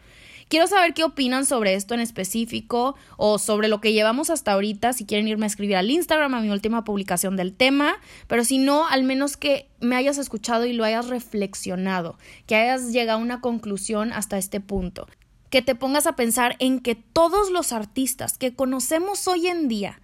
Quiero 0.49 0.67
saber 0.67 0.93
qué 0.93 1.05
opinan 1.05 1.45
sobre 1.45 1.75
esto 1.75 1.93
en 1.93 2.01
específico 2.01 2.95
o 3.15 3.39
sobre 3.39 3.69
lo 3.69 3.79
que 3.79 3.93
llevamos 3.93 4.29
hasta 4.29 4.51
ahorita, 4.51 4.91
si 4.91 5.05
quieren 5.05 5.29
irme 5.29 5.45
a 5.45 5.47
escribir 5.47 5.77
al 5.77 5.89
Instagram 5.89 6.35
a 6.35 6.41
mi 6.41 6.49
última 6.49 6.83
publicación 6.83 7.37
del 7.37 7.53
tema, 7.53 7.95
pero 8.27 8.43
si 8.43 8.57
no, 8.57 8.85
al 8.85 9.03
menos 9.03 9.37
que 9.37 9.69
me 9.79 9.95
hayas 9.95 10.17
escuchado 10.17 10.65
y 10.65 10.73
lo 10.73 10.83
hayas 10.83 11.07
reflexionado, 11.07 12.17
que 12.45 12.55
hayas 12.55 12.91
llegado 12.91 13.19
a 13.19 13.21
una 13.21 13.39
conclusión 13.39 14.11
hasta 14.11 14.37
este 14.37 14.59
punto 14.59 15.07
que 15.49 15.61
te 15.61 15.75
pongas 15.75 16.07
a 16.07 16.15
pensar 16.15 16.55
en 16.59 16.79
que 16.79 16.95
todos 16.95 17.51
los 17.51 17.73
artistas 17.73 18.37
que 18.37 18.53
conocemos 18.53 19.27
hoy 19.27 19.47
en 19.47 19.67
día, 19.67 20.01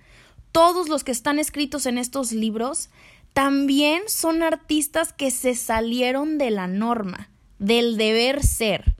todos 0.52 0.90
los 0.90 1.04
que 1.04 1.12
están 1.12 1.40
escritos 1.40 1.86
en 1.86 1.98
estos 1.98 2.32
libros, 2.32 2.90
también 3.34 4.04
son 4.08 4.44
artistas 4.44 5.12
que 5.14 5.32
se 5.32 5.56
salieron 5.56 6.38
de 6.38 6.52
la 6.52 6.68
norma, 6.68 7.30
del 7.60 7.98
deber 7.98 8.46
ser. 8.46 8.96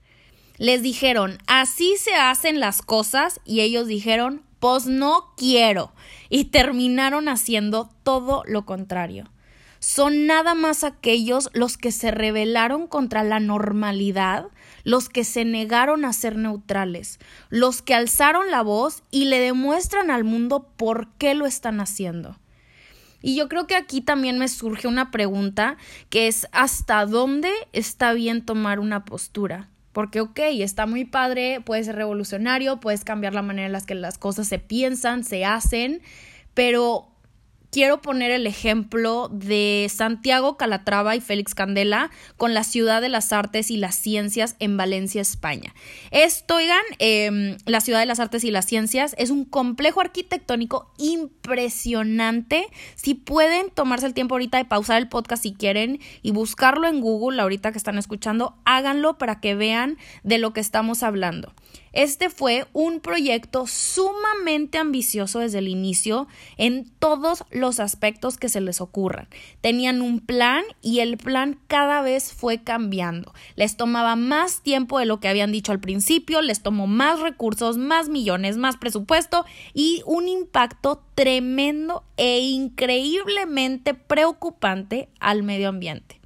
Les 0.58 0.82
dijeron, 0.82 1.38
así 1.48 1.96
se 1.98 2.16
hacen 2.16 2.60
las 2.60 2.82
cosas 2.82 3.40
y 3.46 3.62
ellos 3.62 3.88
dijeron, 3.88 4.44
pues 4.60 4.86
no 4.86 5.34
quiero. 5.38 5.94
Y 6.30 6.46
terminaron 6.46 7.28
haciendo 7.30 7.90
todo 8.04 8.44
lo 8.48 8.66
contrario 8.66 9.30
son 9.84 10.28
nada 10.28 10.56
más 10.56 10.86
aquellos 10.86 11.50
los 11.52 11.78
que 11.78 11.92
se 11.92 12.10
rebelaron 12.10 12.88
contra 12.88 13.22
la 13.22 13.42
normalidad, 13.42 14.46
los 14.86 15.10
que 15.10 15.26
se 15.26 15.44
negaron 15.44 16.06
a 16.06 16.14
ser 16.14 16.38
neutrales, 16.38 17.20
los 17.50 17.82
que 17.82 17.94
alzaron 17.94 18.50
la 18.50 18.62
voz 18.62 19.04
y 19.12 19.26
le 19.26 19.42
demuestran 19.42 20.10
al 20.10 20.24
mundo 20.24 20.70
por 20.78 21.10
qué 21.18 21.34
lo 21.34 21.46
están 21.46 21.82
haciendo. 21.82 22.40
Y 23.22 23.36
yo 23.36 23.50
creo 23.50 23.68
que 23.68 23.76
aquí 23.76 24.00
también 24.00 24.40
me 24.40 24.48
surge 24.48 24.88
una 24.88 25.12
pregunta 25.12 25.76
que 26.10 26.30
es 26.30 26.48
¿hasta 26.54 27.06
dónde 27.06 27.52
está 27.74 28.14
bien 28.14 28.46
tomar 28.46 28.80
una 28.80 29.04
postura? 29.04 29.70
Porque, 29.92 30.22
ok, 30.22 30.40
está 30.60 30.86
muy 30.86 31.04
padre, 31.04 31.60
puede 31.60 31.84
ser 31.84 31.98
revolucionario, 31.98 32.80
puedes 32.80 33.04
cambiar 33.04 33.34
la 33.34 33.42
manera 33.42 33.66
en 33.66 33.74
la 33.74 33.82
que 33.82 33.96
las 33.96 34.18
cosas 34.18 34.48
se 34.48 34.60
piensan, 34.60 35.26
se 35.26 35.44
hacen, 35.44 36.02
pero 36.54 37.13
quiero 37.74 38.02
poner 38.04 38.30
el 38.30 38.46
ejemplo 38.46 39.30
de 39.30 39.88
Santiago 39.90 40.58
Calatrava 40.58 41.16
y 41.16 41.22
Félix 41.22 41.56
Candela 41.56 42.12
con 42.38 42.54
la 42.54 42.64
Ciudad 42.64 43.02
de 43.02 43.10
las 43.10 43.34
Artes 43.34 43.72
y 43.72 43.78
las 43.78 43.96
Ciencias 43.96 44.56
en 44.60 44.78
Valencia, 44.78 45.22
España. 45.22 45.74
Esto, 46.12 46.58
oigan, 46.58 46.84
em, 47.00 47.58
la 47.66 47.82
Ciudad 47.82 48.00
de 48.00 48.06
las 48.06 48.20
Artes 48.20 48.44
y 48.44 48.52
las 48.52 48.68
Ciencias 48.68 49.16
es 49.18 49.32
un 49.32 49.44
complejo 49.44 50.02
arquitectónico 50.02 50.94
impresionante. 51.00 52.68
Si 52.94 53.16
pueden 53.16 53.72
tomarse 53.72 54.06
el 54.06 54.14
tiempo 54.14 54.36
ahorita 54.36 54.60
de 54.60 54.66
pausar 54.66 55.00
el 55.00 55.10
podcast 55.10 55.42
si 55.42 55.54
quieren 55.54 56.00
y 56.22 56.30
buscarlo 56.30 56.88
en 56.88 57.02
Google 57.02 57.42
ahorita 57.42 57.72
que 57.72 57.80
están 57.80 57.98
escuchando, 57.98 58.56
háganlo 58.66 59.18
para 59.18 59.40
que 59.40 59.56
vean 59.56 59.98
de 60.22 60.38
lo 60.38 60.54
que 60.54 60.60
estamos 60.60 61.02
hablando. 61.02 61.52
Este 61.94 62.32
fue 62.32 62.66
un 62.74 63.00
proyecto 63.00 63.68
sumamente 63.68 64.80
ambicioso 64.80 65.40
desde 65.40 65.60
el 65.60 65.68
inicio 65.68 66.28
en 66.58 66.90
todos 66.98 67.44
los 67.52 67.80
aspectos 67.80 68.38
que 68.38 68.50
se 68.50 68.62
les 68.62 68.82
ocurran. 68.82 69.28
Tenían 69.62 70.02
un 70.02 70.20
plan 70.20 70.64
y 70.82 71.00
el 71.00 71.18
plan 71.18 71.60
cada 71.68 72.02
vez 72.02 72.34
fue 72.34 72.64
cambiando. 72.64 73.34
Les 73.56 73.78
tomaba 73.78 74.16
más 74.16 74.62
tiempo 74.64 74.98
de 74.98 75.06
lo 75.06 75.20
que 75.20 75.28
habían 75.28 75.52
dicho 75.52 75.72
al 75.72 75.80
principio, 75.80 76.42
les 76.42 76.64
tomó 76.64 76.88
más 76.88 77.20
recursos, 77.20 77.78
más 77.78 78.10
millones, 78.10 78.58
más 78.58 78.78
presupuesto 78.78 79.46
y 79.76 80.02
un 80.08 80.28
impacto 80.28 81.04
tremendo 81.14 82.04
e 82.18 82.40
increíblemente 82.40 83.94
preocupante 83.94 85.10
al 85.20 85.44
medio 85.44 85.70
ambiente. 85.70 86.23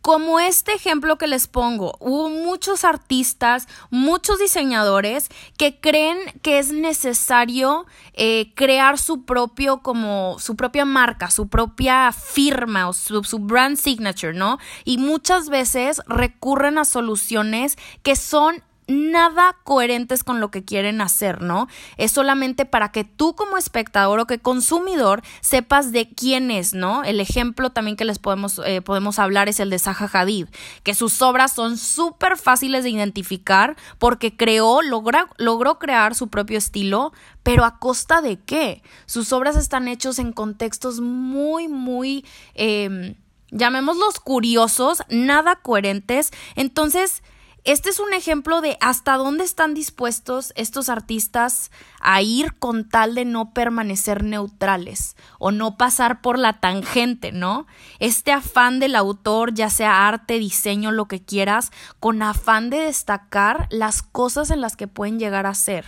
Como 0.00 0.38
este 0.40 0.72
ejemplo 0.72 1.18
que 1.18 1.26
les 1.26 1.48
pongo, 1.48 1.96
hubo 2.00 2.30
muchos 2.30 2.84
artistas, 2.84 3.68
muchos 3.90 4.38
diseñadores 4.38 5.28
que 5.58 5.80
creen 5.80 6.18
que 6.40 6.58
es 6.58 6.72
necesario 6.72 7.84
eh, 8.14 8.52
crear 8.54 8.98
su 8.98 9.24
propio, 9.24 9.82
como 9.82 10.38
su 10.38 10.56
propia 10.56 10.84
marca, 10.84 11.30
su 11.30 11.48
propia 11.48 12.12
firma 12.12 12.88
o 12.88 12.92
su, 12.92 13.24
su 13.24 13.40
brand 13.40 13.76
signature, 13.76 14.32
¿no? 14.32 14.58
Y 14.84 14.98
muchas 14.98 15.48
veces 15.48 16.00
recurren 16.06 16.78
a 16.78 16.84
soluciones 16.84 17.76
que 18.02 18.16
son 18.16 18.62
nada 18.88 19.56
coherentes 19.64 20.24
con 20.24 20.40
lo 20.40 20.50
que 20.50 20.64
quieren 20.64 21.00
hacer, 21.00 21.42
¿no? 21.42 21.68
Es 21.98 22.12
solamente 22.12 22.64
para 22.64 22.90
que 22.90 23.04
tú 23.04 23.34
como 23.34 23.58
espectador 23.58 24.18
o 24.18 24.26
que 24.26 24.38
consumidor 24.38 25.22
sepas 25.40 25.92
de 25.92 26.08
quién 26.10 26.50
es, 26.50 26.72
¿no? 26.72 27.04
El 27.04 27.20
ejemplo 27.20 27.70
también 27.70 27.96
que 27.96 28.06
les 28.06 28.18
podemos, 28.18 28.60
eh, 28.64 28.80
podemos 28.80 29.18
hablar 29.18 29.48
es 29.48 29.60
el 29.60 29.68
de 29.70 29.78
Zaha 29.78 30.08
Hadid, 30.12 30.48
que 30.82 30.94
sus 30.94 31.20
obras 31.20 31.52
son 31.52 31.76
súper 31.76 32.38
fáciles 32.38 32.82
de 32.82 32.90
identificar 32.90 33.76
porque 33.98 34.36
creó, 34.36 34.80
logró 34.82 35.78
crear 35.78 36.14
su 36.14 36.28
propio 36.28 36.56
estilo, 36.56 37.12
pero 37.42 37.64
a 37.64 37.78
costa 37.78 38.22
de 38.22 38.40
qué? 38.40 38.82
Sus 39.04 39.32
obras 39.32 39.56
están 39.56 39.86
hechas 39.86 40.18
en 40.18 40.32
contextos 40.32 41.00
muy, 41.00 41.68
muy... 41.68 42.24
Eh, 42.54 43.16
llamémoslos 43.50 44.20
curiosos, 44.20 45.02
nada 45.08 45.56
coherentes. 45.56 46.32
Entonces, 46.54 47.22
este 47.64 47.90
es 47.90 48.00
un 48.00 48.14
ejemplo 48.14 48.60
de 48.60 48.78
hasta 48.80 49.16
dónde 49.16 49.44
están 49.44 49.74
dispuestos 49.74 50.52
estos 50.56 50.88
artistas 50.88 51.70
a 52.00 52.22
ir 52.22 52.54
con 52.58 52.88
tal 52.88 53.14
de 53.14 53.24
no 53.24 53.52
permanecer 53.52 54.24
neutrales 54.24 55.16
o 55.38 55.50
no 55.50 55.76
pasar 55.76 56.20
por 56.20 56.38
la 56.38 56.60
tangente, 56.60 57.32
¿no? 57.32 57.66
Este 57.98 58.32
afán 58.32 58.78
del 58.78 58.94
autor, 58.94 59.54
ya 59.54 59.70
sea 59.70 60.08
arte, 60.08 60.38
diseño, 60.38 60.92
lo 60.92 61.06
que 61.08 61.22
quieras, 61.22 61.72
con 62.00 62.22
afán 62.22 62.70
de 62.70 62.78
destacar 62.78 63.66
las 63.70 64.02
cosas 64.02 64.50
en 64.50 64.60
las 64.60 64.76
que 64.76 64.88
pueden 64.88 65.18
llegar 65.18 65.46
a 65.46 65.54
ser. 65.54 65.84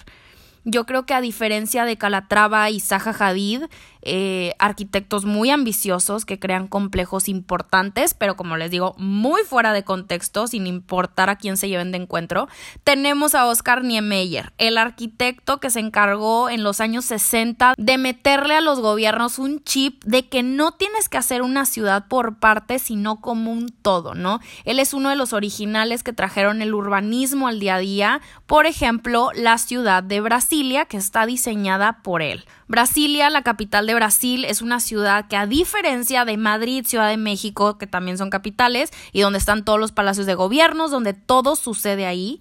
Yo 0.65 0.85
creo 0.85 1.07
que 1.07 1.15
a 1.15 1.23
diferencia 1.23 1.87
de 1.87 1.97
Calatrava 1.97 2.69
y 2.69 2.81
Zaha 2.81 3.17
Hadid, 3.19 3.63
eh, 4.03 4.55
arquitectos 4.59 5.25
muy 5.25 5.51
ambiciosos 5.51 6.25
que 6.25 6.39
crean 6.39 6.69
complejos 6.69 7.29
importantes, 7.29 8.15
pero 8.15 8.37
como 8.37 8.57
les 8.57 8.71
digo, 8.71 8.95
muy 8.99 9.43
fuera 9.43 9.73
de 9.73 9.85
contexto, 9.85 10.47
sin 10.47 10.67
importar 10.67 11.31
a 11.31 11.37
quién 11.37 11.57
se 11.57 11.69
lleven 11.69 11.93
de 11.93 11.99
encuentro. 11.99 12.49
Tenemos 12.85 13.35
a 13.35 13.47
Oscar 13.47 13.85
Niemeyer, 13.85 14.53
el 14.59 14.79
arquitecto 14.79 15.61
que 15.61 15.71
se 15.71 15.81
encargó 15.81 16.49
en 16.49 16.63
los 16.63 16.81
años 16.81 17.05
60 17.05 17.75
de 17.77 17.99
meterle 17.99 18.55
a 18.55 18.61
los 18.61 18.81
gobiernos 18.81 19.39
un 19.39 19.63
chip 19.63 20.03
de 20.05 20.29
que 20.29 20.43
no 20.43 20.73
tienes 20.73 21.09
que 21.09 21.19
hacer 21.19 21.43
una 21.43 21.67
ciudad 21.67 22.09
por 22.09 22.39
partes, 22.39 22.83
sino 22.83 23.21
como 23.21 23.53
un 23.53 23.69
todo, 23.69 24.15
¿no? 24.15 24.41
Él 24.65 24.79
es 24.79 24.95
uno 24.95 25.11
de 25.11 25.17
los 25.17 25.33
originales 25.33 26.03
que 26.03 26.13
trajeron 26.13 26.63
el 26.63 26.75
urbanismo 26.75 27.49
al 27.49 27.61
día 27.61 27.77
a 27.77 27.79
día, 27.79 28.21
por 28.47 28.67
ejemplo, 28.67 29.31
la 29.35 29.59
ciudad 29.59 30.03
de 30.03 30.21
Brasilia, 30.21 30.87
que 30.87 30.97
está 30.97 31.27
diseñada 31.27 32.01
por 32.03 32.23
él. 32.23 32.45
Brasilia, 32.69 33.31
la 33.31 33.43
capital 33.43 33.87
de 33.87 33.90
Brasil, 33.95 34.45
es 34.45 34.63
una 34.63 34.81
ciudad 34.81 35.29
que 35.29 35.37
a 35.37 35.47
diferencia 35.47 36.25
de 36.25 36.37
Madrid, 36.37 36.85
Ciudad 36.87 37.09
de 37.09 37.17
México, 37.17 37.79
que 37.79 37.87
también 37.87 38.19
son 38.19 38.31
capitales, 38.31 38.91
y 39.13 39.21
donde 39.21 39.39
están 39.39 39.65
todos 39.65 39.79
los 39.79 39.93
palacios 39.93 40.27
de 40.27 40.35
gobiernos, 40.35 40.91
donde 40.91 41.15
todo 41.15 41.57
sucede 41.57 42.07
ahí, 42.07 42.41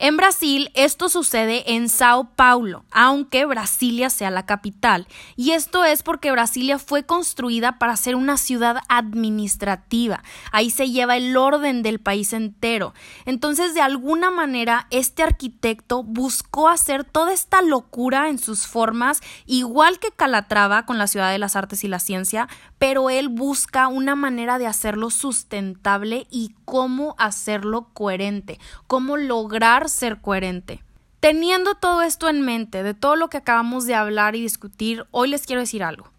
en 0.00 0.16
Brasil 0.16 0.70
esto 0.74 1.08
sucede 1.10 1.74
en 1.74 1.90
Sao 1.90 2.30
Paulo, 2.34 2.84
aunque 2.90 3.44
Brasilia 3.44 4.08
sea 4.08 4.30
la 4.30 4.46
capital. 4.46 5.06
Y 5.36 5.50
esto 5.50 5.84
es 5.84 6.02
porque 6.02 6.32
Brasilia 6.32 6.78
fue 6.78 7.04
construida 7.04 7.78
para 7.78 7.96
ser 7.98 8.16
una 8.16 8.38
ciudad 8.38 8.78
administrativa. 8.88 10.22
Ahí 10.52 10.70
se 10.70 10.90
lleva 10.90 11.18
el 11.18 11.36
orden 11.36 11.82
del 11.82 11.98
país 11.98 12.32
entero. 12.32 12.94
Entonces, 13.26 13.74
de 13.74 13.82
alguna 13.82 14.30
manera, 14.30 14.86
este 14.90 15.22
arquitecto 15.22 16.02
buscó 16.02 16.68
hacer 16.68 17.04
toda 17.04 17.34
esta 17.34 17.60
locura 17.60 18.30
en 18.30 18.38
sus 18.38 18.66
formas, 18.66 19.20
igual 19.44 19.98
que 19.98 20.10
Calatrava 20.10 20.86
con 20.86 20.96
la 20.96 21.08
ciudad 21.08 21.30
de 21.30 21.38
las 21.38 21.56
artes 21.56 21.84
y 21.84 21.88
la 21.88 21.98
ciencia, 21.98 22.48
pero 22.78 23.10
él 23.10 23.28
busca 23.28 23.88
una 23.88 24.14
manera 24.14 24.58
de 24.58 24.66
hacerlo 24.66 25.10
sustentable 25.10 26.26
y 26.30 26.54
cómo 26.70 27.16
hacerlo 27.18 27.88
coherente, 27.94 28.60
cómo 28.86 29.16
lograr 29.16 29.88
ser 29.88 30.20
coherente. 30.20 30.84
Teniendo 31.18 31.74
todo 31.74 32.02
esto 32.02 32.28
en 32.28 32.42
mente, 32.42 32.84
de 32.84 32.94
todo 32.94 33.16
lo 33.16 33.28
que 33.28 33.38
acabamos 33.38 33.86
de 33.86 33.96
hablar 33.96 34.36
y 34.36 34.42
discutir, 34.42 35.04
hoy 35.10 35.30
les 35.30 35.46
quiero 35.46 35.62
decir 35.62 35.82
algo. 35.82 36.12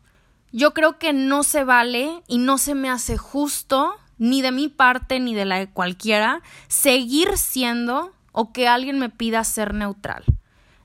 Yo 0.51 0.74
creo 0.74 1.00
que 1.00 1.13
no 1.13 1.43
se 1.43 1.63
vale 1.63 2.22
y 2.27 2.38
no 2.38 2.58
se 2.58 2.75
me 2.75 2.89
hace 2.89 3.17
justo, 3.17 3.93
ni 4.17 4.41
de 4.41 4.51
mi 4.51 4.67
parte 4.67 5.22
ni 5.22 5.34
de 5.34 5.46
la 5.46 5.58
de 5.58 5.70
cualquiera, 5.70 6.41
seguir 6.67 7.38
siendo 7.38 8.12
o 8.34 8.51
que 8.51 8.67
alguien 8.67 9.00
me 9.00 9.08
pida 9.10 9.46
ser 9.46 9.74
neutral. 9.74 10.25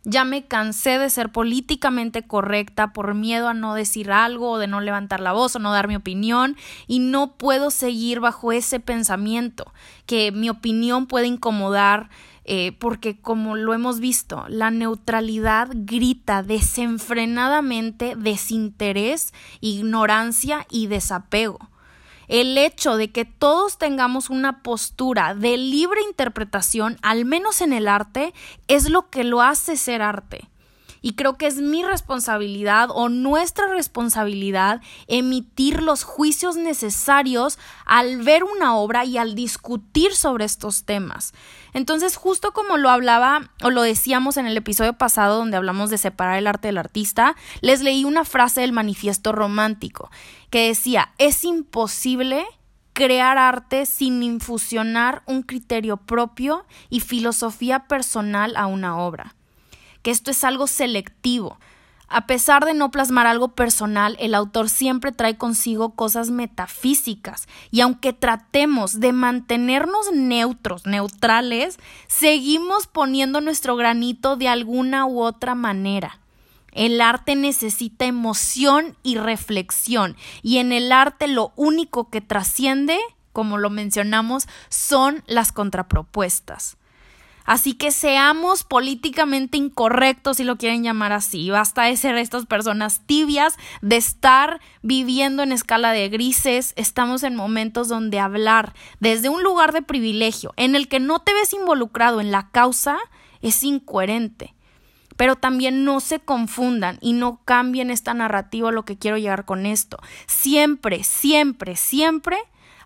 Ya 0.09 0.25
me 0.25 0.47
cansé 0.47 1.01
de 1.01 1.11
ser 1.11 1.33
políticamente 1.33 2.23
correcta 2.23 2.93
por 2.93 3.15
miedo 3.15 3.49
a 3.49 3.55
no 3.55 3.75
decir 3.75 4.13
algo 4.13 4.53
o 4.53 4.59
de 4.59 4.69
no 4.69 4.81
levantar 4.81 5.19
la 5.19 5.33
voz 5.33 5.57
o 5.57 5.59
no 5.59 5.73
dar 5.73 5.89
mi 5.89 5.97
opinión 5.97 6.57
y 6.87 7.01
no 7.01 7.33
puedo 7.33 7.73
seguir 7.73 8.21
bajo 8.21 8.53
ese 8.53 8.79
pensamiento 8.79 9.73
que 10.07 10.31
mi 10.31 10.49
opinión 10.49 11.07
puede 11.07 11.27
incomodar 11.27 12.09
eh, 12.45 12.71
porque 12.79 13.21
como 13.21 13.57
lo 13.57 13.75
hemos 13.75 13.99
visto, 13.99 14.45
la 14.49 14.71
neutralidad 14.71 15.71
grita 15.73 16.45
desenfrenadamente 16.45 18.15
desinterés, 18.17 19.35
ignorancia 19.61 20.69
y 20.71 20.87
desapego 20.87 21.59
el 22.29 22.59
hecho 22.59 22.97
de 22.97 23.11
que 23.11 23.25
todos 23.25 23.79
tengamos 23.79 24.31
una 24.31 24.63
postura 24.63 25.35
de 25.35 25.57
libre 25.57 26.01
interpretación, 26.09 26.99
al 27.03 27.25
menos 27.25 27.61
en 27.61 27.73
el 27.73 27.89
arte, 27.89 28.33
es 28.69 28.91
lo 28.91 29.11
que 29.11 29.25
lo 29.25 29.43
hace 29.43 29.77
ser 29.77 30.03
arte. 30.03 30.49
Y 31.07 31.13
creo 31.13 31.39
que 31.39 31.47
es 31.47 31.59
mi 31.59 31.85
responsabilidad 31.85 32.89
o 32.93 33.09
nuestra 33.09 33.69
responsabilidad 33.69 34.81
emitir 35.07 35.81
los 35.81 36.03
juicios 36.03 36.57
necesarios 36.57 37.61
al 37.85 38.23
ver 38.23 38.43
una 38.43 38.75
obra 38.75 39.05
y 39.05 39.17
al 39.17 39.37
discutir 39.37 40.17
sobre 40.17 40.45
estos 40.45 40.83
temas. 40.83 41.33
Entonces, 41.73 42.17
justo 42.17 42.51
como 42.53 42.77
lo 42.77 42.91
hablaba 42.91 43.53
o 43.63 43.71
lo 43.71 43.83
decíamos 43.83 44.37
en 44.37 44.47
el 44.47 44.57
episodio 44.57 44.95
pasado 44.95 45.37
donde 45.37 45.57
hablamos 45.57 45.91
de 45.91 45.99
separar 45.99 46.39
el 46.39 46.49
arte 46.49 46.67
del 46.67 46.79
artista, 46.79 47.37
les 47.61 47.83
leí 47.83 48.05
una 48.05 48.25
frase 48.25 48.63
del 48.63 48.73
manifiesto 48.73 49.31
romántico 49.31 50.11
que 50.51 50.67
decía, 50.67 51.13
es 51.19 51.45
imposible 51.45 52.45
crear 52.95 53.39
arte 53.39 53.87
sin 53.87 54.25
infusionar 54.25 55.23
un 55.27 55.43
criterio 55.43 55.99
propio 55.99 56.67
y 56.91 56.99
filosofía 56.99 57.87
personal 57.87 58.57
a 58.57 58.67
una 58.67 58.99
obra, 58.99 59.37
que 60.07 60.13
esto 60.13 60.31
es 60.31 60.45
algo 60.45 60.69
selectivo. 60.69 61.59
A 62.07 62.29
pesar 62.29 62.65
de 62.65 62.75
no 62.75 62.93
plasmar 62.93 63.27
algo 63.27 63.57
personal, 63.57 64.17
el 64.21 64.37
autor 64.37 64.69
siempre 64.71 65.11
trae 65.11 65.37
consigo 65.37 65.97
cosas 65.97 66.31
metafísicas 66.31 67.49
y 67.73 67.81
aunque 67.81 68.13
tratemos 68.13 69.01
de 69.01 69.11
mantenernos 69.11 70.13
neutros, 70.13 70.87
neutrales, 70.87 71.81
seguimos 72.07 72.87
poniendo 72.87 73.41
nuestro 73.41 73.75
granito 73.75 74.37
de 74.37 74.47
alguna 74.47 75.07
u 75.07 75.23
otra 75.23 75.57
manera. 75.57 76.21
El 76.71 77.01
arte 77.01 77.35
necesita 77.35 78.05
emoción 78.05 78.97
y 79.03 79.17
reflexión 79.17 80.15
y 80.41 80.59
en 80.59 80.71
el 80.71 80.93
arte 80.93 81.27
lo 81.27 81.53
único 81.57 82.11
que 82.11 82.21
trasciende, 82.21 82.97
como 83.33 83.59
lo 83.59 83.71
mencionamos, 83.71 84.47
son 84.69 85.25
las 85.27 85.51
contrapropuestas. 85.51 86.77
Así 87.47 87.75
que 87.75 87.93
seamos 87.93 88.65
políticamente 88.65 89.57
incorrectos, 89.57 90.37
si 90.37 90.45
lo 90.45 90.57
quieren 90.57 90.83
llamar 90.83 91.13
así. 91.13 91.49
Basta 91.49 91.85
de 91.85 91.97
ser 91.97 92.17
estas 92.17 92.45
personas 92.45 93.01
tibias, 93.07 93.57
de 93.81 93.97
estar 93.97 94.61
viviendo 94.83 95.45
en 95.45 95.53
escala 95.53 95.93
de 95.93 96.09
grises. 96.09 96.73
Estamos 96.77 97.23
en 97.23 97.37
momentos 97.37 97.89
donde 97.89 98.19
hablar 98.19 98.75
desde 98.99 99.29
un 99.29 99.45
lugar 99.45 99.73
de 99.73 99.83
privilegio 99.83 100.53
en 100.57 100.75
el 100.75 100.89
que 100.89 100.99
no 100.99 101.21
te 101.21 101.33
ves 101.33 101.53
involucrado 101.53 102.21
en 102.21 102.33
la 102.33 102.51
causa 102.51 102.99
es 103.43 103.63
incoherente. 103.63 104.55
Pero 105.17 105.37
también 105.37 105.85
no 105.85 106.01
se 106.01 106.19
confundan 106.19 106.99
y 107.01 107.13
no 107.13 107.41
cambien 107.45 107.91
esta 107.91 108.13
narrativa 108.13 108.73
lo 108.73 108.85
que 108.85 108.99
quiero 108.99 109.17
llegar 109.17 109.45
con 109.45 109.65
esto. 109.65 109.99
Siempre, 110.27 111.05
siempre, 111.05 111.77
siempre 111.77 112.37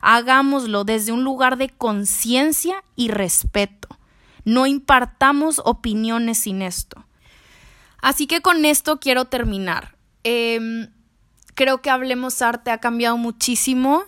hagámoslo 0.01 0.85
desde 0.85 1.13
un 1.13 1.25
lugar 1.25 1.57
de 1.57 1.71
conciencia 1.71 2.85
y 2.95 3.09
respeto. 3.09 3.89
No 4.51 4.67
impartamos 4.67 5.63
opiniones 5.65 6.39
sin 6.39 6.61
esto. 6.61 7.07
Así 8.03 8.27
que 8.27 8.41
con 8.41 8.65
esto 8.65 8.99
quiero 8.99 9.27
terminar. 9.27 9.95
Em, 10.25 10.91
creo 11.55 11.83
que 11.83 11.89
Hablemos 11.89 12.43
Arte 12.43 12.73
ha 12.73 12.79
cambiado 12.79 13.17
muchísimo 13.17 14.03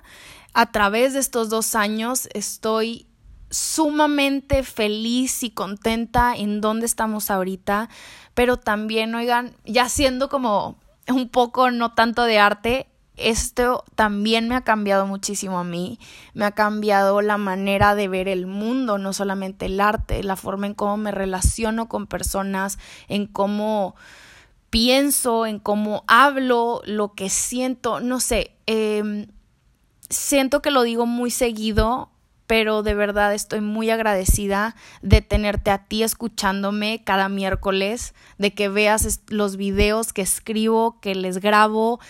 a 0.52 0.72
través 0.72 1.12
de 1.12 1.20
estos 1.20 1.48
dos 1.48 1.76
años. 1.76 2.28
Estoy 2.34 3.06
sumamente 3.50 4.64
feliz 4.64 5.44
y 5.44 5.50
contenta 5.50 6.34
en 6.34 6.60
dónde 6.60 6.86
estamos 6.86 7.30
ahorita, 7.30 7.88
pero 8.34 8.56
también, 8.56 9.14
oigan, 9.14 9.54
ya 9.64 9.88
siendo 9.88 10.28
como 10.28 10.76
un 11.06 11.28
poco 11.28 11.70
no 11.70 11.94
tanto 11.94 12.24
de 12.24 12.40
arte, 12.40 12.88
esto 13.16 13.84
también 13.94 14.48
me 14.48 14.56
ha 14.56 14.62
cambiado 14.62 15.06
muchísimo 15.06 15.58
a 15.58 15.64
mí, 15.64 15.98
me 16.34 16.44
ha 16.44 16.52
cambiado 16.52 17.20
la 17.20 17.36
manera 17.36 17.94
de 17.94 18.08
ver 18.08 18.28
el 18.28 18.46
mundo, 18.46 18.98
no 18.98 19.12
solamente 19.12 19.66
el 19.66 19.80
arte, 19.80 20.22
la 20.22 20.36
forma 20.36 20.66
en 20.66 20.74
cómo 20.74 20.96
me 20.96 21.12
relaciono 21.12 21.88
con 21.88 22.06
personas, 22.06 22.78
en 23.08 23.26
cómo 23.26 23.94
pienso, 24.70 25.44
en 25.44 25.58
cómo 25.58 26.04
hablo, 26.06 26.80
lo 26.86 27.12
que 27.12 27.28
siento, 27.28 28.00
no 28.00 28.20
sé, 28.20 28.56
em, 28.66 29.26
siento 30.08 30.62
que 30.62 30.70
lo 30.70 30.82
digo 30.82 31.04
muy 31.04 31.30
seguido, 31.30 32.10
pero 32.46 32.82
de 32.82 32.94
verdad 32.94 33.34
estoy 33.34 33.60
muy 33.60 33.90
agradecida 33.90 34.74
de 35.00 35.22
tenerte 35.22 35.70
a 35.70 35.84
ti 35.84 36.02
escuchándome 36.02 37.02
cada 37.04 37.28
miércoles, 37.28 38.14
de 38.38 38.54
que 38.54 38.68
veas 38.68 39.20
los 39.28 39.56
videos 39.56 40.12
que 40.12 40.22
escribo, 40.22 41.00
que 41.00 41.14
les 41.14 41.38
grabo, 41.38 42.00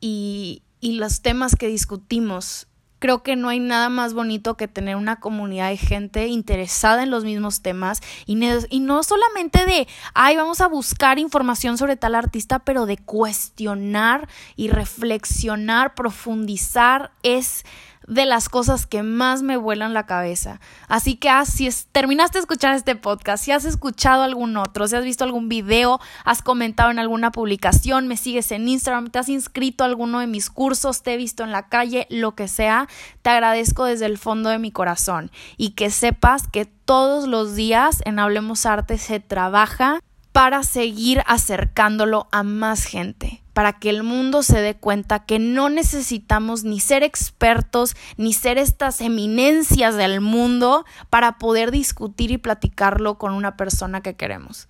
y, 0.00 0.62
y 0.80 0.92
los 0.92 1.22
temas 1.22 1.56
que 1.56 1.68
discutimos. 1.68 2.66
Creo 3.00 3.22
que 3.22 3.36
no 3.36 3.48
hay 3.48 3.60
nada 3.60 3.90
más 3.90 4.12
bonito 4.12 4.56
que 4.56 4.66
tener 4.66 4.96
una 4.96 5.20
comunidad 5.20 5.68
de 5.68 5.76
gente 5.76 6.26
interesada 6.26 7.04
en 7.04 7.10
los 7.10 7.22
mismos 7.22 7.62
temas 7.62 8.00
y, 8.26 8.36
y 8.70 8.80
no 8.80 9.02
solamente 9.04 9.64
de, 9.64 9.86
ay, 10.14 10.36
vamos 10.36 10.60
a 10.60 10.66
buscar 10.66 11.20
información 11.20 11.78
sobre 11.78 11.96
tal 11.96 12.16
artista, 12.16 12.58
pero 12.58 12.86
de 12.86 12.96
cuestionar 12.96 14.28
y 14.56 14.68
reflexionar, 14.68 15.94
profundizar, 15.94 17.12
es 17.22 17.64
de 18.08 18.26
las 18.26 18.48
cosas 18.48 18.86
que 18.86 19.02
más 19.02 19.42
me 19.42 19.56
vuelan 19.56 19.94
la 19.94 20.06
cabeza. 20.06 20.60
Así 20.88 21.16
que 21.16 21.28
ah, 21.28 21.44
si 21.44 21.68
terminaste 21.92 22.38
de 22.38 22.40
escuchar 22.40 22.74
este 22.74 22.96
podcast, 22.96 23.44
si 23.44 23.52
has 23.52 23.64
escuchado 23.64 24.22
algún 24.22 24.56
otro, 24.56 24.88
si 24.88 24.96
has 24.96 25.04
visto 25.04 25.24
algún 25.24 25.48
video, 25.48 26.00
has 26.24 26.42
comentado 26.42 26.90
en 26.90 26.98
alguna 26.98 27.30
publicación, 27.30 28.08
me 28.08 28.16
sigues 28.16 28.50
en 28.50 28.66
Instagram, 28.66 29.10
te 29.10 29.18
has 29.18 29.28
inscrito 29.28 29.84
a 29.84 29.86
alguno 29.86 30.20
de 30.20 30.26
mis 30.26 30.50
cursos, 30.50 31.02
te 31.02 31.14
he 31.14 31.16
visto 31.16 31.44
en 31.44 31.52
la 31.52 31.68
calle, 31.68 32.06
lo 32.10 32.34
que 32.34 32.48
sea, 32.48 32.88
te 33.22 33.30
agradezco 33.30 33.84
desde 33.84 34.06
el 34.06 34.18
fondo 34.18 34.48
de 34.48 34.58
mi 34.58 34.72
corazón 34.72 35.30
y 35.56 35.70
que 35.70 35.90
sepas 35.90 36.48
que 36.48 36.64
todos 36.64 37.28
los 37.28 37.54
días 37.54 38.00
en 38.06 38.18
Hablemos 38.18 38.64
Arte 38.64 38.96
se 38.96 39.20
trabaja 39.20 40.00
para 40.32 40.62
seguir 40.62 41.22
acercándolo 41.26 42.28
a 42.32 42.42
más 42.42 42.84
gente 42.84 43.42
para 43.58 43.72
que 43.72 43.90
el 43.90 44.04
mundo 44.04 44.44
se 44.44 44.60
dé 44.60 44.76
cuenta 44.76 45.24
que 45.24 45.40
no 45.40 45.68
necesitamos 45.68 46.62
ni 46.62 46.78
ser 46.78 47.02
expertos, 47.02 47.96
ni 48.16 48.32
ser 48.32 48.56
estas 48.56 49.00
eminencias 49.00 49.96
del 49.96 50.20
mundo 50.20 50.84
para 51.10 51.38
poder 51.38 51.72
discutir 51.72 52.30
y 52.30 52.38
platicarlo 52.38 53.18
con 53.18 53.32
una 53.32 53.56
persona 53.56 54.00
que 54.00 54.14
queremos. 54.14 54.68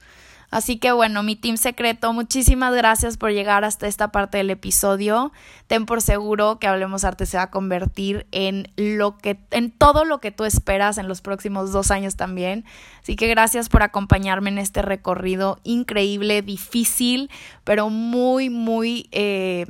Así 0.50 0.78
que 0.78 0.92
bueno, 0.92 1.22
mi 1.22 1.37
team 1.37 1.58
secreto, 1.58 2.12
muchísimas 2.14 2.74
gracias 2.74 3.18
por 3.18 3.32
llegar 3.32 3.64
hasta 3.64 3.87
esta 3.87 4.11
parte 4.12 4.38
del 4.38 4.48
episodio. 4.48 5.30
Ten 5.66 5.84
por 5.84 6.00
seguro 6.00 6.58
que 6.58 6.66
Hablemos 6.66 7.04
Arte 7.04 7.26
se 7.26 7.37
va 7.37 7.44
a 7.44 7.50
convertir 7.50 8.26
en 8.32 8.72
lo 8.76 9.18
que, 9.18 9.38
en 9.50 9.70
todo 9.70 10.06
lo 10.06 10.20
que 10.20 10.30
tú 10.30 10.46
esperas 10.46 10.96
en 10.96 11.06
los 11.06 11.20
próximos 11.20 11.70
dos 11.70 11.90
años 11.90 12.16
también. 12.16 12.64
Así 13.02 13.14
que 13.14 13.28
gracias 13.28 13.68
por 13.68 13.82
acompañarme 13.82 14.48
en 14.48 14.58
este 14.58 14.80
recorrido 14.80 15.58
increíble, 15.64 16.40
difícil, 16.40 17.30
pero 17.64 17.90
muy, 17.90 18.48
muy, 18.48 19.08
eh, 19.12 19.66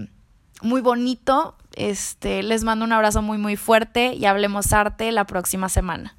muy 0.62 0.80
bonito. 0.80 1.56
Este, 1.74 2.44
les 2.44 2.62
mando 2.62 2.84
un 2.84 2.92
abrazo 2.92 3.20
muy, 3.20 3.38
muy 3.38 3.56
fuerte 3.56 4.14
y 4.14 4.26
hablemos 4.26 4.72
arte 4.72 5.10
la 5.10 5.26
próxima 5.26 5.68
semana. 5.68 6.17